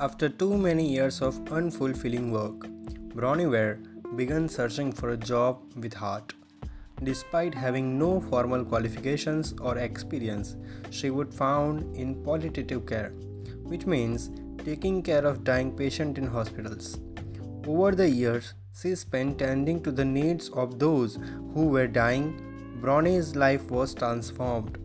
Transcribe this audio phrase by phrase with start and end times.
[0.00, 2.66] After too many years of unfulfilling work,
[3.14, 3.78] Bronnie Ware
[4.16, 6.32] began searching for a job with heart.
[7.04, 10.56] Despite having no formal qualifications or experience,
[10.90, 13.10] she would found in palliative care,
[13.62, 14.32] which means
[14.64, 16.98] taking care of dying patients in hospitals.
[17.64, 21.20] Over the years, she spent tending to the needs of those
[21.54, 22.80] who were dying.
[22.80, 24.76] Bronnie's life was transformed.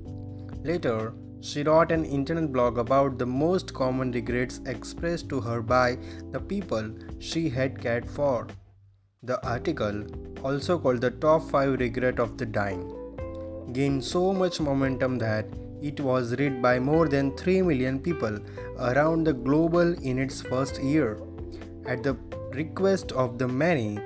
[0.64, 5.98] Later, she wrote an internet blog about the most common regrets expressed to her by
[6.32, 6.89] the people
[7.20, 8.48] she had cared for.
[9.24, 10.04] The article,
[10.43, 12.93] also called the Top 5 Regret of the Dying,
[13.74, 15.46] gained so much momentum that
[15.82, 18.40] it was read by more than 3 million people
[18.79, 21.20] around the globe in its first year.
[21.86, 22.18] At the
[22.54, 24.00] request of the many,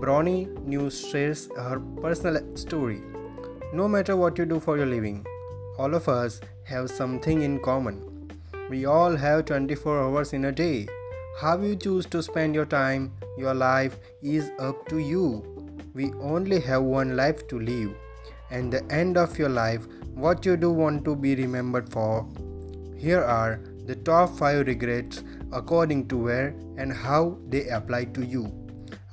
[0.00, 3.02] Bronnie News shares her personal story.
[3.72, 5.24] No matter what you do for your living,
[5.78, 8.30] all of us have something in common.
[8.68, 10.88] We all have 24 hours in a day.
[11.40, 15.42] How you choose to spend your time, your life, is up to you.
[15.94, 17.94] We only have one life to live.
[18.50, 22.28] And the end of your life, what you do want to be remembered for.
[22.96, 28.52] Here are the top 5 regrets according to Ware and how they apply to you.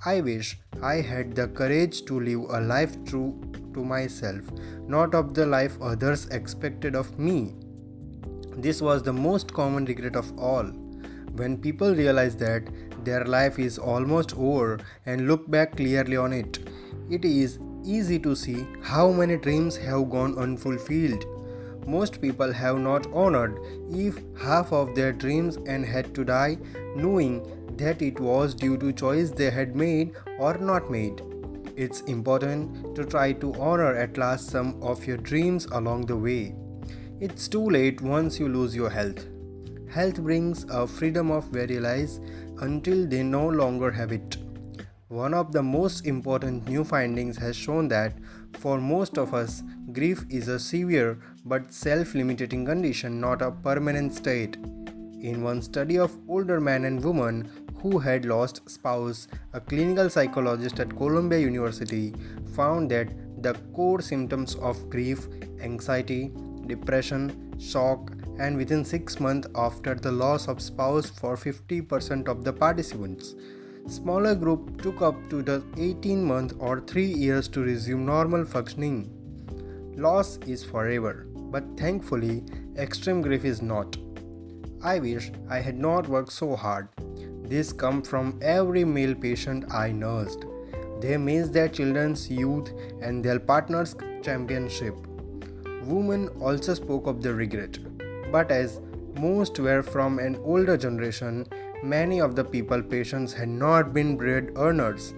[0.05, 3.42] I wish I had the courage to live a life true
[3.73, 4.42] to myself,
[4.88, 7.56] not of the life others expected of me.
[8.58, 10.66] This was the most common regret of all.
[11.36, 12.64] When people realize that
[13.06, 16.59] their life is almost over and look back clearly on it,
[17.09, 21.26] it is easy to see how many dreams have gone unfulfilled.
[21.88, 23.58] Most people have not honored
[23.89, 26.58] if half of their dreams and had to die
[26.95, 27.42] knowing
[27.78, 31.22] that it was due to choice they had made or not made.
[31.83, 36.53] It's important to try to honor at last some of your dreams along the way.
[37.21, 39.25] It's too late once you lose your health.
[39.89, 42.19] Health brings a freedom of lies
[42.58, 44.36] until they no longer have it.
[45.08, 48.17] One of the most important new findings has shown that
[48.58, 54.14] for most of us, grief is a severe but self limiting condition, not a permanent
[54.14, 54.58] state.
[55.21, 57.49] In one study of older men and women
[57.82, 62.14] who had lost spouse, a clinical psychologist at Columbia University
[62.56, 63.10] found that
[63.42, 65.28] the core symptoms of grief,
[65.62, 66.32] anxiety,
[66.67, 72.54] depression, shock, and within 6 months after the loss of spouse for 50% of the
[72.54, 73.36] participants.
[73.88, 79.10] Smaller group took up to the 18 months or 3 years to resume normal functioning.
[79.98, 82.44] Loss is forever, but thankfully
[82.78, 83.98] extreme grief is not.
[84.82, 86.88] I wish I had not worked so hard.
[87.49, 90.45] This comes from every male patient I nursed.
[91.02, 92.71] They miss their children's youth
[93.02, 94.95] and their partner's championship.
[95.86, 97.80] Women also spoke of the regret,
[98.32, 98.82] but as
[99.15, 101.48] most were from an older generation,
[101.83, 105.16] many of the people patients had not been bread earners.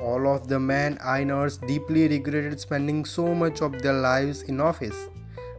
[0.00, 4.60] All of the men I nursed deeply regretted spending so much of their lives in
[4.60, 5.08] office.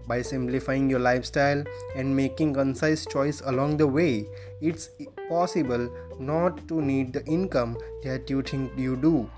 [0.07, 1.63] By simplifying your lifestyle
[1.95, 4.27] and making concise choice along the way,
[4.61, 4.89] it's
[5.29, 5.89] possible
[6.19, 9.29] not to need the income that you think you do.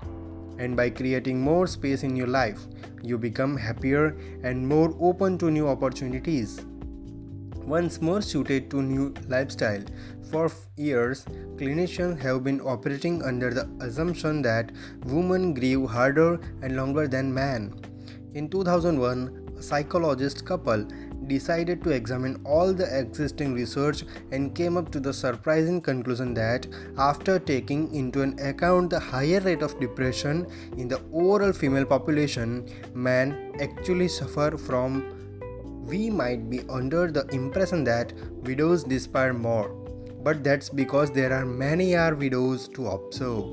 [0.58, 2.60] And by creating more space in your life,
[3.02, 6.60] you become happier and more open to new opportunities.
[7.64, 9.82] Once more suited to new lifestyle.
[10.30, 11.24] For years,
[11.56, 14.72] clinicians have been operating under the assumption that
[15.04, 17.74] women grieve harder and longer than men.
[18.34, 20.86] In 2001, a psychologist couple
[21.26, 26.66] decided to examine all the existing research and came up to the surprising conclusion that
[26.96, 30.46] after taking into an account the higher rate of depression
[30.76, 35.14] in the overall female population men actually suffer from
[35.84, 39.70] we might be under the impression that widows despair more.
[40.22, 43.44] But that's because there are many are widows to observe.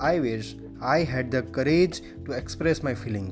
[0.00, 3.28] I wish i had the courage to express my feeling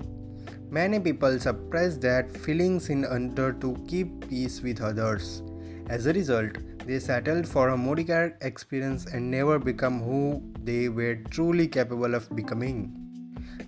[0.73, 5.43] Many people suppress their feelings in order to keep peace with others.
[5.91, 11.17] As a result, they settled for a mediocre experience and never become who they were
[11.29, 12.97] truly capable of becoming.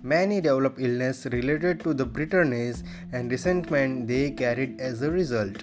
[0.01, 2.81] Many develop illness related to the bitterness
[3.11, 5.61] and resentment they carried as a result.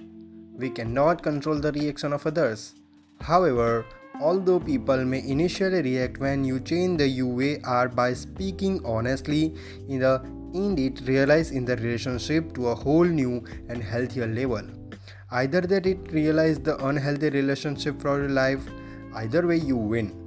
[0.56, 2.76] We cannot control the reaction of others.
[3.20, 3.84] However,
[4.20, 9.56] although people may initially react when you change the UAR by speaking honestly
[9.88, 10.22] in the
[10.54, 14.62] indeed realize in the relationship to a whole new and healthier level.
[15.30, 18.60] Either that it realize the unhealthy relationship for your life,
[19.14, 20.18] either way you win.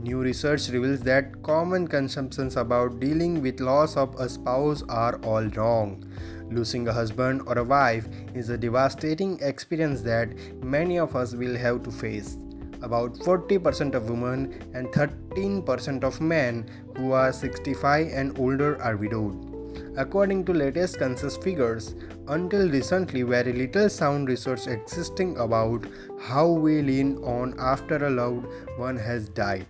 [0.00, 5.44] New research reveals that common conceptions about dealing with loss of a spouse are all
[5.48, 6.04] wrong.
[6.50, 10.28] Losing a husband or a wife is a devastating experience that
[10.62, 12.36] many of us will have to face.
[12.82, 19.47] about 40% of women and 13% of men who are 65 and older are widowed.
[19.96, 21.94] According to latest census figures,
[22.28, 25.86] until recently very little sound research existing about
[26.20, 29.66] how we lean on after a loved one has died.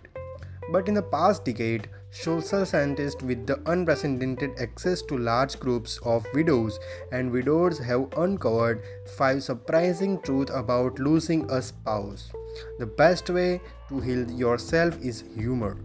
[0.71, 6.25] But in the past decade, social scientists with the unprecedented access to large groups of
[6.33, 6.79] widows
[7.11, 8.83] and widows have uncovered
[9.17, 12.31] five surprising truths about losing a spouse.
[12.77, 15.77] The best way to heal yourself is humor.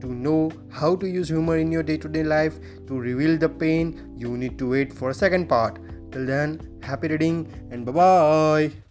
[0.00, 3.48] To know how to use humor in your day to day life to reveal the
[3.48, 5.78] pain, you need to wait for a second part.
[6.10, 8.89] Till then, happy reading and bye bye.